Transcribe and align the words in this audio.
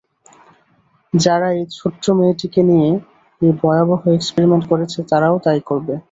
যারা 1.13 1.47
এই 1.51 1.65
ছোট্ট 1.77 2.03
মেয়েটিকে 2.17 2.61
নিয়ে 2.69 2.89
এই 3.41 3.51
ভয়াবহ 3.61 4.01
এক্সপেরিমেন্ট 4.11 4.63
করছে, 4.71 4.99
তারাও 5.09 5.35
তাই 5.45 5.59
করবে। 5.69 5.93